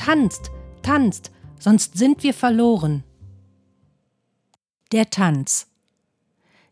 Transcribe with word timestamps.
Tanzt, 0.00 0.50
tanzt, 0.80 1.30
sonst 1.58 1.98
sind 1.98 2.22
wir 2.22 2.32
verloren. 2.32 3.04
Der 4.92 5.10
Tanz. 5.10 5.66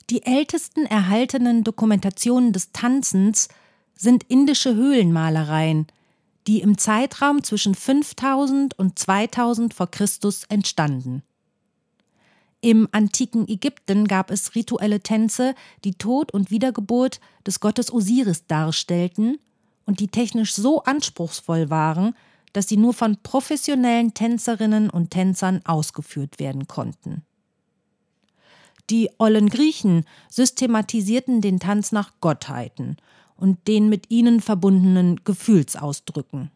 Die 0.09 0.25
ältesten 0.25 0.87
erhaltenen 0.87 1.63
Dokumentationen 1.63 2.55
des 2.55 2.73
Tanzens 2.73 3.49
sind 3.95 4.25
indische 4.29 4.75
Höhlenmalereien, 4.75 5.89
die 6.47 6.63
im 6.63 6.79
Zeitraum 6.79 7.45
zwischen 7.45 7.75
5000 7.75 8.79
und 8.79 8.99
2000 8.99 9.75
vor 9.75 9.91
Christus 9.91 10.45
entstanden. 10.45 11.23
Im 12.63 12.89
antiken 12.93 13.47
Ägypten 13.47 14.09
gab 14.09 14.31
es 14.31 14.55
rituelle 14.55 15.03
Tänze, 15.03 15.55
die 15.85 15.93
Tod 15.93 16.33
und 16.33 16.51
Wiedergeburt 16.51 17.21
des 17.47 17.61
Gottes 17.61 17.93
Osiris 17.93 18.47
darstellten 18.47 19.39
und 19.85 20.01
die 20.01 20.09
technisch 20.09 20.55
so 20.55 20.83
anspruchsvoll 20.83 21.69
waren, 21.69 22.15
dass 22.53 22.69
sie 22.69 22.77
nur 22.77 22.95
von 22.95 23.19
professionellen 23.23 24.15
Tänzerinnen 24.15 24.91
und 24.91 25.11
Tänzern 25.11 25.61
ausgeführt 25.65 26.39
werden 26.39 26.67
konnten. 26.67 27.23
Die 28.91 29.11
ollen 29.19 29.49
Griechen 29.49 30.05
systematisierten 30.31 31.41
den 31.41 31.61
Tanz 31.61 31.93
nach 31.93 32.13
Gottheiten 32.21 32.97
und 33.37 33.69
den 33.69 33.89
mit 33.89 34.11
ihnen 34.11 34.41
verbundenen 34.41 35.23
Gefühlsausdrücken. 35.25 36.51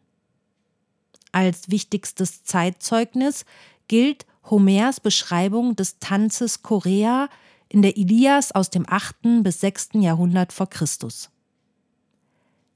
Als 1.31 1.69
wichtigstes 1.69 2.43
Zeitzeugnis 2.43 3.45
gilt 3.87 4.25
Homers 4.49 4.99
Beschreibung 4.99 5.75
des 5.75 5.99
Tanzes 5.99 6.63
Korea 6.63 7.29
in 7.69 7.81
der 7.81 7.97
Ilias 7.97 8.51
aus 8.51 8.69
dem 8.69 8.85
8. 8.87 9.43
bis 9.43 9.61
6. 9.61 9.89
Jahrhundert 9.93 10.53
vor 10.53 10.69
Christus. 10.69 11.29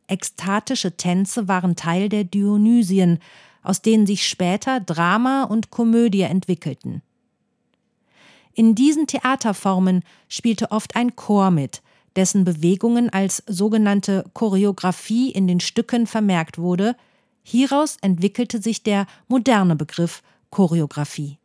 Ekstatische 0.08 0.95
Tänze 0.95 1.47
waren 1.47 1.75
Teil 1.75 2.09
der 2.09 2.23
Dionysien, 2.23 3.19
aus 3.61 3.81
denen 3.81 4.08
sich 4.08 4.27
später 4.27 4.80
Drama 4.80 5.44
und 5.44 5.69
Komödie 5.69 6.22
entwickelten. 6.22 7.02
In 8.53 8.73
diesen 8.73 9.05
Theaterformen 9.05 10.03
spielte 10.30 10.72
oft 10.72 10.95
ein 10.95 11.16
Chor 11.16 11.52
mit, 11.52 11.83
dessen 12.16 12.45
Bewegungen 12.45 13.09
als 13.11 13.44
sogenannte 13.45 14.23
Choreografie 14.33 15.30
in 15.30 15.47
den 15.47 15.59
Stücken 15.59 16.08
vermerkt 16.08 16.58
wurde. 16.58 16.95
Hieraus 17.44 17.97
entwickelte 18.02 18.61
sich 18.61 18.81
der 18.81 19.05
moderne 19.27 19.75
Begriff 19.75 20.23
Choreografie. 20.49 21.38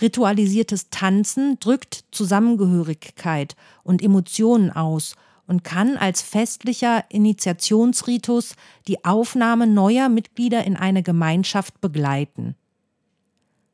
Ritualisiertes 0.00 0.90
Tanzen 0.90 1.58
drückt 1.60 2.04
Zusammengehörigkeit 2.10 3.56
und 3.84 4.02
Emotionen 4.02 4.70
aus 4.70 5.14
und 5.46 5.64
kann 5.64 5.96
als 5.96 6.22
festlicher 6.22 7.04
Initiationsritus 7.08 8.54
die 8.88 9.04
Aufnahme 9.04 9.66
neuer 9.66 10.08
Mitglieder 10.08 10.64
in 10.64 10.76
eine 10.76 11.02
Gemeinschaft 11.02 11.80
begleiten. 11.80 12.56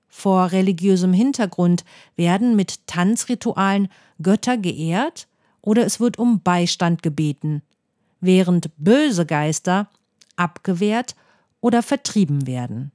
Vor 0.09 0.51
religiösem 0.51 1.13
Hintergrund 1.13 1.85
werden 2.17 2.57
mit 2.57 2.86
Tanzritualen 2.86 3.89
Götter 4.20 4.57
geehrt 4.57 5.29
oder 5.63 5.86
es 5.86 6.01
wird 6.01 6.19
um 6.19 6.42
Beistand 6.42 7.03
gebeten, 7.03 7.63
während 8.20 8.70
böse 8.77 9.25
Geister 9.25 9.89
abgewehrt 10.36 11.14
oder 11.61 11.83
vertrieben 11.83 12.47
werden. 12.47 12.91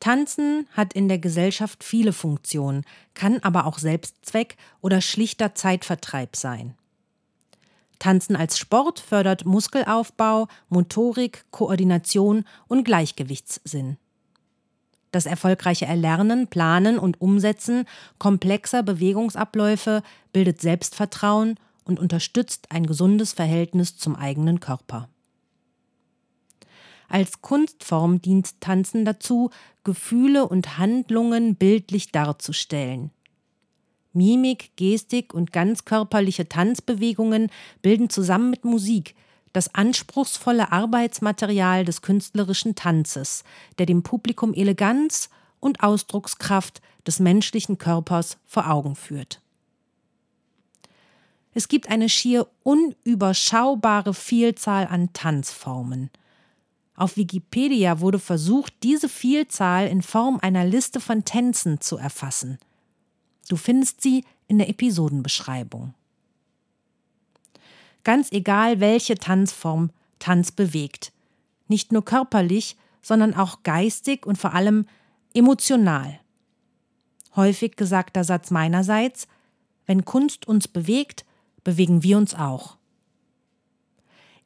Tanzen 0.00 0.66
hat 0.72 0.94
in 0.94 1.08
der 1.08 1.18
Gesellschaft 1.18 1.84
viele 1.84 2.14
Funktionen, 2.14 2.84
kann 3.14 3.38
aber 3.40 3.66
auch 3.66 3.78
Selbstzweck 3.78 4.56
oder 4.80 5.02
schlichter 5.02 5.54
Zeitvertreib 5.54 6.36
sein. 6.36 6.74
Tanzen 8.00 8.34
als 8.34 8.58
Sport 8.58 8.98
fördert 8.98 9.44
Muskelaufbau, 9.44 10.48
Motorik, 10.68 11.44
Koordination 11.52 12.44
und 12.66 12.82
Gleichgewichtssinn. 12.82 13.96
Das 15.12 15.26
erfolgreiche 15.26 15.86
Erlernen, 15.86 16.48
Planen 16.48 16.98
und 16.98 17.20
Umsetzen 17.20 17.84
komplexer 18.18 18.82
Bewegungsabläufe 18.82 20.02
bildet 20.32 20.60
Selbstvertrauen 20.60 21.56
und 21.84 22.00
unterstützt 22.00 22.70
ein 22.70 22.86
gesundes 22.86 23.32
Verhältnis 23.32 23.96
zum 23.96 24.16
eigenen 24.16 24.60
Körper. 24.60 25.08
Als 27.08 27.42
Kunstform 27.42 28.22
dient 28.22 28.60
Tanzen 28.60 29.04
dazu, 29.04 29.50
Gefühle 29.82 30.46
und 30.46 30.78
Handlungen 30.78 31.56
bildlich 31.56 32.12
darzustellen. 32.12 33.10
Mimik, 34.12 34.72
Gestik 34.76 35.34
und 35.34 35.52
ganzkörperliche 35.52 36.48
Tanzbewegungen 36.48 37.50
bilden 37.82 38.10
zusammen 38.10 38.50
mit 38.50 38.64
Musik 38.64 39.14
das 39.52 39.74
anspruchsvolle 39.74 40.70
Arbeitsmaterial 40.72 41.84
des 41.84 42.02
künstlerischen 42.02 42.74
Tanzes, 42.74 43.44
der 43.78 43.86
dem 43.86 44.02
Publikum 44.02 44.54
Eleganz 44.54 45.28
und 45.58 45.82
Ausdruckskraft 45.82 46.80
des 47.06 47.18
menschlichen 47.20 47.78
Körpers 47.78 48.38
vor 48.46 48.70
Augen 48.70 48.94
führt. 48.94 49.40
Es 51.52 51.66
gibt 51.66 51.90
eine 51.90 52.08
schier 52.08 52.46
unüberschaubare 52.62 54.14
Vielzahl 54.14 54.86
an 54.86 55.12
Tanzformen. 55.12 56.10
Auf 56.94 57.16
Wikipedia 57.16 58.00
wurde 58.00 58.18
versucht, 58.18 58.72
diese 58.82 59.08
Vielzahl 59.08 59.88
in 59.88 60.02
Form 60.02 60.38
einer 60.40 60.64
Liste 60.64 61.00
von 61.00 61.24
Tänzen 61.24 61.80
zu 61.80 61.96
erfassen. 61.96 62.58
Du 63.50 63.56
findest 63.56 64.00
sie 64.00 64.24
in 64.46 64.58
der 64.58 64.68
Episodenbeschreibung. 64.68 65.92
Ganz 68.04 68.30
egal, 68.30 68.78
welche 68.78 69.16
Tanzform 69.16 69.90
Tanz 70.20 70.52
bewegt. 70.52 71.12
Nicht 71.66 71.90
nur 71.90 72.04
körperlich, 72.04 72.76
sondern 73.02 73.34
auch 73.34 73.64
geistig 73.64 74.24
und 74.24 74.38
vor 74.38 74.54
allem 74.54 74.86
emotional. 75.34 76.20
Häufig 77.34 77.74
gesagter 77.74 78.22
Satz 78.22 78.52
meinerseits, 78.52 79.26
wenn 79.84 80.04
Kunst 80.04 80.46
uns 80.46 80.68
bewegt, 80.68 81.24
bewegen 81.64 82.04
wir 82.04 82.18
uns 82.18 82.36
auch. 82.36 82.76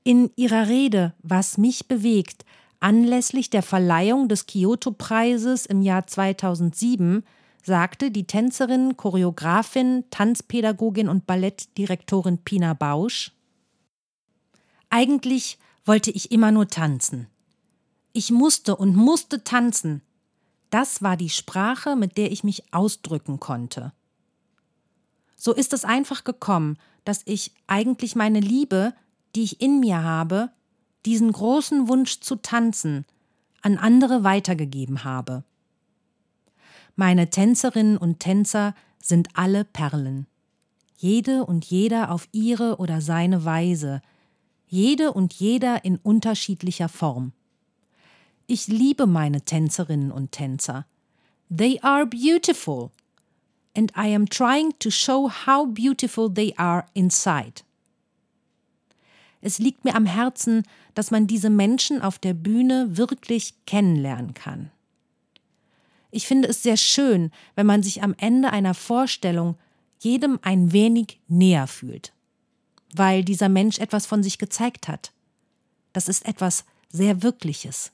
In 0.03 0.31
ihrer 0.35 0.69
Rede 0.69 1.13
Was 1.23 1.59
mich 1.59 1.89
bewegt, 1.89 2.47
anlässlich 2.81 3.51
der 3.51 3.63
Verleihung 3.63 4.29
des 4.29 4.47
Kyoto-Preises 4.47 5.67
im 5.67 5.83
Jahr 5.83 6.07
2007, 6.07 7.23
sagte 7.65 8.11
die 8.11 8.27
Tänzerin, 8.27 8.97
Choreografin, 8.97 10.05
Tanzpädagogin 10.11 11.09
und 11.09 11.27
Ballettdirektorin 11.27 12.39
Pina 12.39 12.75
Bausch 12.75 13.33
Eigentlich 14.91 15.59
wollte 15.85 16.11
ich 16.11 16.31
immer 16.31 16.53
nur 16.53 16.69
tanzen. 16.69 17.27
Ich 18.13 18.31
musste 18.31 18.77
und 18.77 18.95
musste 18.95 19.43
tanzen. 19.43 20.03
Das 20.71 21.03
war 21.03 21.17
die 21.17 21.31
Sprache, 21.31 21.97
mit 21.97 22.17
der 22.17 22.31
ich 22.31 22.45
mich 22.45 22.73
ausdrücken 22.73 23.41
konnte. 23.41 23.93
So 25.37 25.53
ist 25.53 25.73
es 25.73 25.85
einfach 25.85 26.25
gekommen, 26.25 26.79
dass 27.05 27.23
ich 27.25 27.53
eigentlich 27.67 28.15
meine 28.15 28.41
Liebe 28.41 28.95
die 29.35 29.43
ich 29.43 29.61
in 29.61 29.81
mir 29.81 30.03
habe, 30.03 30.51
diesen 31.07 31.33
großen 31.33 31.89
Wunsch 31.89 32.21
zu 32.21 32.37
tanzen, 32.37 33.05
an 33.63 33.79
andere 33.79 34.25
weitergegeben 34.25 35.05
habe. 35.05 35.45
Meine 36.97 37.29
Tänzerinnen 37.29 37.97
und 37.97 38.21
Tänzer 38.21 38.75
sind 39.01 39.29
alle 39.35 39.65
Perlen. 39.65 40.27
Jede 40.97 41.45
und 41.45 41.65
jeder 41.65 42.13
auf 42.13 42.29
ihre 42.31 42.77
oder 42.77 43.01
seine 43.01 43.45
Weise, 43.45 44.01
jede 44.67 45.13
und 45.13 45.35
jeder 45.35 45.85
in 45.85 45.97
unterschiedlicher 45.97 46.89
Form. 46.89 47.33
Ich 48.47 48.69
liebe 48.69 49.07
meine 49.07 49.43
Tänzerinnen 49.43 50.13
und 50.13 50.33
Tänzer. 50.33 50.87
They 51.55 51.81
are 51.83 52.07
beautiful. 52.07 52.91
And 53.77 53.91
I 53.97 54.15
am 54.15 54.29
trying 54.29 54.73
to 54.79 54.91
show 54.91 55.29
how 55.29 55.67
beautiful 55.67 56.33
they 56.33 56.55
are 56.57 56.87
inside. 56.95 57.63
Es 59.41 59.59
liegt 59.59 59.85
mir 59.85 59.95
am 59.95 60.07
Herzen, 60.07 60.63
dass 60.95 61.11
man 61.11 61.27
diese 61.27 61.51
Menschen 61.51 62.01
auf 62.01 62.19
der 62.19 62.35
Bühne 62.35 62.97
wirklich 62.97 63.55
kennenlernen 63.67 64.33
kann. 64.33 64.71
Ich 66.15 66.29
finde 66.29 66.47
es 66.47 66.63
sehr 66.63 66.77
schön, 66.77 67.33
wenn 67.57 67.67
man 67.67 67.83
sich 67.83 68.05
am 68.05 68.15
Ende 68.17 68.51
einer 68.51 68.75
Vorstellung 68.75 69.59
jedem 69.99 70.39
ein 70.43 70.71
wenig 70.71 71.19
näher 71.27 71.67
fühlt, 71.67 72.13
weil 72.95 73.25
dieser 73.25 73.49
Mensch 73.49 73.81
etwas 73.81 74.07
von 74.07 74.23
sich 74.23 74.39
gezeigt 74.39 74.87
hat. 74.87 75.11
Das 75.93 76.09
ist 76.09 76.25
etwas 76.25 76.67
sehr 76.89 77.25
Wirkliches, 77.25 77.91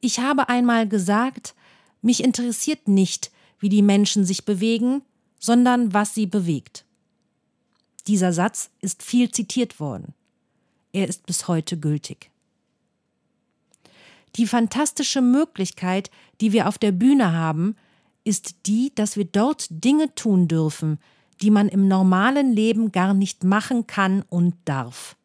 Ich 0.00 0.20
habe 0.20 0.48
einmal 0.48 0.86
gesagt, 0.86 1.56
mich 2.00 2.22
interessiert 2.22 2.86
nicht, 2.86 3.32
wie 3.58 3.68
die 3.68 3.82
Menschen 3.82 4.24
sich 4.24 4.44
bewegen, 4.44 5.02
sondern 5.40 5.92
was 5.92 6.14
sie 6.14 6.26
bewegt. 6.26 6.84
Dieser 8.06 8.32
Satz 8.32 8.70
ist 8.80 9.02
viel 9.02 9.32
zitiert 9.32 9.80
worden. 9.80 10.14
Er 10.92 11.08
ist 11.08 11.26
bis 11.26 11.48
heute 11.48 11.76
gültig. 11.76 12.30
Die 14.36 14.46
fantastische 14.46 15.22
Möglichkeit, 15.22 16.10
die 16.40 16.52
wir 16.52 16.68
auf 16.68 16.78
der 16.78 16.92
Bühne 16.92 17.32
haben, 17.32 17.76
ist 18.24 18.66
die, 18.66 18.92
dass 18.94 19.16
wir 19.16 19.24
dort 19.24 19.66
Dinge 19.70 20.14
tun 20.14 20.46
dürfen, 20.46 20.98
die 21.42 21.50
man 21.50 21.68
im 21.68 21.88
normalen 21.88 22.52
Leben 22.52 22.92
gar 22.92 23.14
nicht 23.14 23.44
machen 23.44 23.86
kann 23.86 24.22
und 24.28 24.54
darf. 24.64 25.16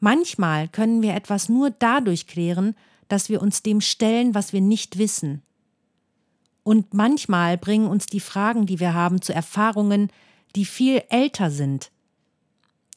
Manchmal 0.00 0.68
können 0.68 1.00
wir 1.00 1.14
etwas 1.14 1.48
nur 1.48 1.70
dadurch 1.70 2.26
klären, 2.26 2.74
dass 3.08 3.28
wir 3.28 3.40
uns 3.40 3.62
dem 3.62 3.80
stellen, 3.80 4.34
was 4.34 4.52
wir 4.52 4.60
nicht 4.60 4.98
wissen. 4.98 5.42
Und 6.62 6.92
manchmal 6.92 7.56
bringen 7.56 7.86
uns 7.86 8.06
die 8.06 8.20
Fragen, 8.20 8.66
die 8.66 8.80
wir 8.80 8.94
haben, 8.94 9.22
zu 9.22 9.32
Erfahrungen, 9.32 10.10
die 10.56 10.64
viel 10.64 11.02
älter 11.08 11.50
sind, 11.50 11.90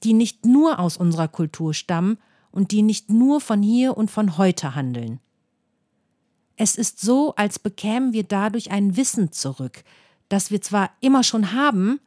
die 0.03 0.13
nicht 0.13 0.45
nur 0.45 0.79
aus 0.79 0.97
unserer 0.97 1.27
Kultur 1.27 1.73
stammen 1.73 2.17
und 2.57 2.71
die 2.71 2.81
nicht 2.81 3.11
nur 3.11 3.39
von 3.39 3.61
hier 3.61 3.95
und 3.97 4.09
von 4.09 4.39
heute 4.39 4.73
handeln. 4.73 5.19
Es 6.55 6.75
ist 6.75 6.99
so, 6.99 7.35
als 7.35 7.59
bekämen 7.59 8.13
wir 8.13 8.23
dadurch 8.23 8.71
ein 8.71 8.97
Wissen 8.97 9.31
zurück, 9.31 9.83
das 10.27 10.49
wir 10.49 10.59
zwar 10.59 10.89
immer 10.99 11.23
schon 11.23 11.53
haben, 11.53 11.99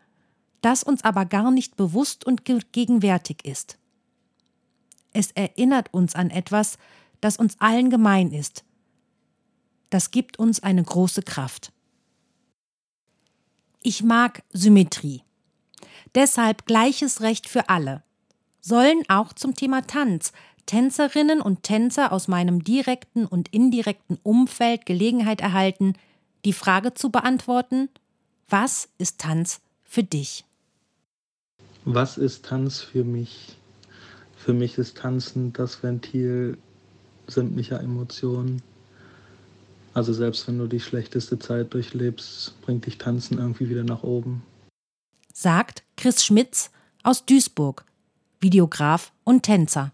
das 0.60 0.82
uns 0.82 1.04
aber 1.04 1.24
gar 1.24 1.52
nicht 1.52 1.76
bewusst 1.76 2.26
und 2.26 2.44
gegenwärtig 2.44 3.44
ist. 3.44 3.78
Es 5.12 5.30
erinnert 5.30 5.94
uns 5.94 6.16
an 6.16 6.30
etwas, 6.30 6.78
das 7.20 7.36
uns 7.36 7.54
allen 7.60 7.88
gemein 7.88 8.32
ist. 8.32 8.64
Das 9.88 10.10
gibt 10.10 10.40
uns 10.40 10.60
eine 10.64 10.82
große 10.82 11.22
Kraft. 11.22 11.72
Ich 13.82 14.02
mag 14.02 14.42
Symmetrie. 14.52 15.22
Deshalb 16.16 16.66
gleiches 16.66 17.20
Recht 17.20 17.48
für 17.48 17.68
alle. 17.68 18.02
Sollen 18.60 19.02
auch 19.08 19.32
zum 19.32 19.54
Thema 19.54 19.82
Tanz 19.86 20.32
Tänzerinnen 20.66 21.40
und 21.40 21.62
Tänzer 21.64 22.12
aus 22.12 22.28
meinem 22.28 22.62
direkten 22.62 23.26
und 23.26 23.48
indirekten 23.48 24.18
Umfeld 24.22 24.86
Gelegenheit 24.86 25.40
erhalten, 25.40 25.94
die 26.44 26.52
Frage 26.52 26.94
zu 26.94 27.10
beantworten, 27.10 27.88
was 28.48 28.88
ist 28.98 29.18
Tanz 29.18 29.60
für 29.82 30.04
dich? 30.04 30.44
Was 31.84 32.18
ist 32.18 32.44
Tanz 32.44 32.80
für 32.80 33.04
mich? 33.04 33.56
Für 34.36 34.52
mich 34.52 34.78
ist 34.78 34.96
Tanzen 34.96 35.52
das 35.52 35.82
Ventil 35.82 36.56
sämtlicher 37.26 37.80
Emotionen. 37.80 38.62
Also 39.92 40.12
selbst 40.12 40.46
wenn 40.46 40.58
du 40.58 40.66
die 40.66 40.80
schlechteste 40.80 41.38
Zeit 41.38 41.74
durchlebst, 41.74 42.60
bringt 42.62 42.86
dich 42.86 42.98
Tanzen 42.98 43.38
irgendwie 43.38 43.68
wieder 43.68 43.84
nach 43.84 44.02
oben. 44.02 44.42
Sagt 45.32 45.82
Chris 45.96 46.24
Schmitz 46.24 46.70
aus 47.02 47.26
Duisburg, 47.26 47.84
Videograf 48.40 49.12
und 49.24 49.42
Tänzer. 49.42 49.92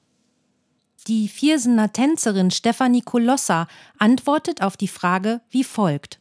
Die 1.09 1.29
Viersener 1.29 1.93
Tänzerin 1.93 2.51
Stefanie 2.51 3.03
Kolossa 3.03 3.67
antwortet 3.99 4.63
auf 4.63 4.77
die 4.77 4.89
Frage 4.89 5.41
wie 5.51 5.65
folgt. 5.65 6.21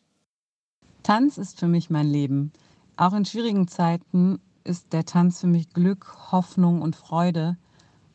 Tanz 1.04 1.38
ist 1.38 1.60
für 1.60 1.68
mich 1.68 1.90
mein 1.90 2.08
Leben. 2.08 2.52
Auch 2.98 3.14
in 3.14 3.26
schwierigen 3.26 3.68
Zeiten 3.68 4.40
ist 4.64 4.92
der 4.94 5.06
Tanz 5.06 5.42
für 5.42 5.48
mich 5.48 5.70
Glück, 5.70 6.32
Hoffnung 6.32 6.82
und 6.82 6.96
Freude. 6.96 7.58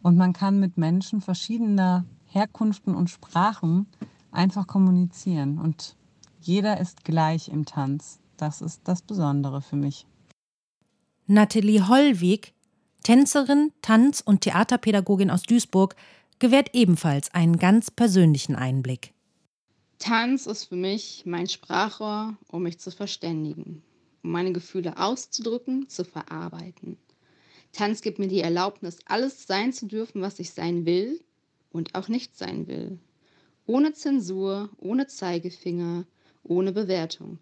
Und 0.03 0.17
man 0.17 0.33
kann 0.33 0.59
mit 0.59 0.77
Menschen 0.77 1.21
verschiedener 1.21 2.05
Herkunften 2.27 2.95
und 2.95 3.11
Sprachen 3.11 3.87
einfach 4.33 4.67
kommunizieren. 4.67 5.59
Und 5.59 5.97
jeder 6.41 6.81
ist 6.81 7.05
gleich 7.05 7.49
im 7.49 7.65
Tanz. 7.65 8.19
Das 8.37 8.61
ist 8.61 8.81
das 8.85 9.03
Besondere 9.03 9.61
für 9.61 9.77
mich. 9.77 10.07
Nathalie 11.27 11.87
Hollweg, 11.87 12.55
Tänzerin, 13.03 13.73
Tanz- 13.83 14.21
und 14.21 14.43
Theaterpädagogin 14.43 15.31
aus 15.31 15.43
Duisburg, 15.43 15.97
gewährt 16.39 16.71
ebenfalls 16.73 17.33
einen 17.35 17.59
ganz 17.59 17.91
persönlichen 17.91 18.57
Einblick. 18.57 19.13
Tanz 19.99 20.47
ist 20.47 20.65
für 20.65 20.77
mich 20.77 21.25
mein 21.27 21.47
Sprachrohr, 21.49 22.37
um 22.49 22.63
mich 22.63 22.79
zu 22.79 22.91
verständigen, 22.91 23.83
um 24.23 24.33
meine 24.33 24.53
Gefühle 24.53 24.97
auszudrücken, 24.97 25.89
zu 25.89 26.05
verarbeiten. 26.05 26.97
Tanz 27.73 28.01
gibt 28.01 28.19
mir 28.19 28.29
die 28.29 28.41
Erlaubnis, 28.41 28.99
alles 29.05 29.47
sein 29.47 29.73
zu 29.73 29.87
dürfen, 29.87 30.23
was 30.23 30.39
ich 30.39 30.51
sein 30.53 30.87
will 30.87 31.23
und 31.71 31.95
auch 31.95 32.09
nicht 32.09 32.37
sein 32.37 32.67
will. 32.67 32.99
Ohne 33.67 33.93
Zensur, 33.93 34.71
ohne 34.79 35.07
Zeigefinger, 35.07 36.05
ohne 36.43 36.73
Bewertung. 36.73 37.39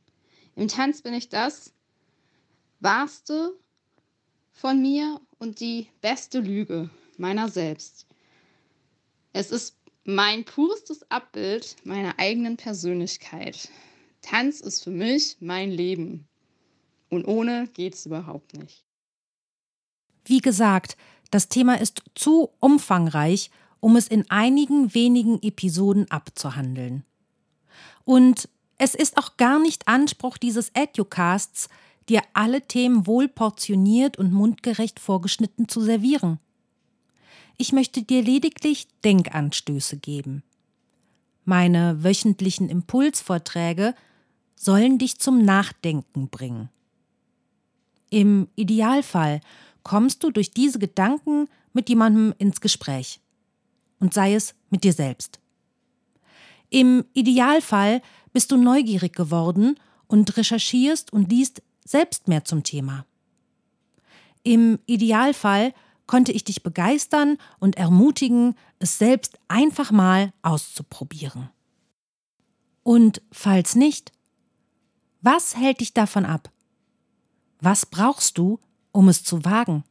Im 0.56 0.68
Tanz 0.68 1.02
bin 1.02 1.14
ich 1.14 1.28
das 1.28 1.72
Wahrste 2.80 3.52
von 4.58 4.82
mir 4.82 5.20
und 5.38 5.60
die 5.60 5.86
beste 6.00 6.40
Lüge 6.40 6.90
meiner 7.16 7.48
selbst. 7.48 8.06
Es 9.32 9.52
ist 9.52 9.76
mein 10.04 10.44
purstes 10.44 11.08
Abbild 11.10 11.76
meiner 11.84 12.18
eigenen 12.18 12.56
Persönlichkeit. 12.56 13.68
Tanz 14.20 14.60
ist 14.60 14.82
für 14.82 14.90
mich 14.90 15.36
mein 15.40 15.70
Leben. 15.70 16.26
Und 17.08 17.24
ohne 17.26 17.68
geht's 17.68 18.04
überhaupt 18.04 18.54
nicht. 18.54 18.84
Wie 20.24 20.40
gesagt, 20.40 20.96
das 21.30 21.48
Thema 21.48 21.80
ist 21.80 22.02
zu 22.14 22.50
umfangreich, 22.58 23.50
um 23.80 23.96
es 23.96 24.08
in 24.08 24.28
einigen 24.28 24.92
wenigen 24.92 25.40
Episoden 25.40 26.10
abzuhandeln. 26.10 27.04
Und 28.04 28.48
es 28.76 28.94
ist 28.94 29.16
auch 29.16 29.36
gar 29.36 29.60
nicht 29.60 29.86
Anspruch 29.86 30.36
dieses 30.36 30.70
Educasts, 30.70 31.68
dir 32.08 32.22
alle 32.32 32.62
Themen 32.62 33.06
wohl 33.06 33.28
portioniert 33.28 34.18
und 34.18 34.32
mundgerecht 34.32 35.00
vorgeschnitten 35.00 35.68
zu 35.68 35.80
servieren. 35.80 36.38
Ich 37.56 37.72
möchte 37.72 38.02
dir 38.02 38.22
lediglich 38.22 38.86
Denkanstöße 39.04 39.96
geben. 39.96 40.42
Meine 41.44 42.04
wöchentlichen 42.04 42.68
Impulsvorträge 42.68 43.94
sollen 44.54 44.98
dich 44.98 45.18
zum 45.18 45.44
Nachdenken 45.44 46.28
bringen. 46.28 46.68
Im 48.10 48.48
Idealfall 48.54 49.40
kommst 49.82 50.22
du 50.22 50.30
durch 50.30 50.50
diese 50.50 50.78
Gedanken 50.78 51.48
mit 51.72 51.88
jemandem 51.88 52.34
ins 52.38 52.60
Gespräch 52.60 53.20
und 54.00 54.14
sei 54.14 54.34
es 54.34 54.54
mit 54.70 54.84
dir 54.84 54.92
selbst. 54.92 55.40
Im 56.70 57.04
Idealfall 57.14 58.02
bist 58.32 58.52
du 58.52 58.56
neugierig 58.56 59.14
geworden 59.14 59.78
und 60.06 60.36
recherchierst 60.36 61.12
und 61.12 61.30
liest 61.30 61.62
selbst 61.88 62.28
mehr 62.28 62.44
zum 62.44 62.62
Thema. 62.62 63.06
Im 64.42 64.78
Idealfall 64.86 65.72
konnte 66.06 66.32
ich 66.32 66.44
dich 66.44 66.62
begeistern 66.62 67.38
und 67.58 67.76
ermutigen, 67.76 68.54
es 68.78 68.98
selbst 68.98 69.38
einfach 69.48 69.90
mal 69.90 70.32
auszuprobieren. 70.42 71.50
Und 72.82 73.22
falls 73.30 73.74
nicht, 73.74 74.12
was 75.20 75.56
hält 75.56 75.80
dich 75.80 75.94
davon 75.94 76.24
ab? 76.24 76.50
Was 77.60 77.86
brauchst 77.86 78.38
du, 78.38 78.60
um 78.92 79.08
es 79.08 79.24
zu 79.24 79.44
wagen? 79.44 79.84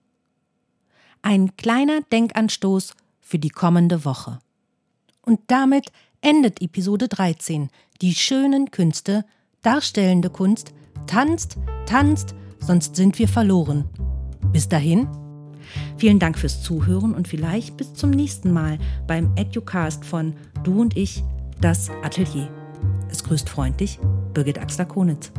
Ein 1.21 1.55
kleiner 1.57 2.01
Denkanstoß 2.01 2.95
für 3.19 3.39
die 3.39 3.49
kommende 3.49 4.05
Woche. 4.05 4.39
Und 5.21 5.39
damit 5.47 5.91
endet 6.21 6.61
Episode 6.61 7.07
13. 7.07 7.69
Die 8.01 8.15
schönen 8.15 8.71
Künste, 8.71 9.25
darstellende 9.61 10.29
Kunst, 10.29 10.73
tanzt, 11.07 11.57
tanzt, 11.85 12.35
sonst 12.59 12.95
sind 12.95 13.17
wir 13.19 13.27
verloren. 13.27 13.85
Bis 14.51 14.69
dahin, 14.69 15.07
Vielen 15.97 16.19
Dank 16.19 16.37
fürs 16.37 16.61
Zuhören 16.61 17.13
und 17.13 17.27
vielleicht 17.27 17.77
bis 17.77 17.93
zum 17.93 18.11
nächsten 18.11 18.51
Mal 18.51 18.77
beim 19.07 19.31
Educast 19.35 20.05
von 20.05 20.33
Du 20.63 20.81
und 20.81 20.95
ich, 20.95 21.23
das 21.59 21.89
Atelier. 22.03 22.49
Es 23.09 23.23
grüßt 23.23 23.49
freundlich 23.49 23.99
Birgit 24.33 24.59
Axler-Konitz. 24.59 25.31